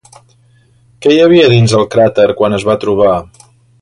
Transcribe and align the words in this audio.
Què 1.05 1.11
hi 1.15 1.19
havia 1.25 1.51
dins 1.53 1.75
el 1.81 1.85
crater 1.97 2.25
quan 2.41 2.59
es 2.59 2.67
va 2.71 2.79
trobar? 2.85 3.13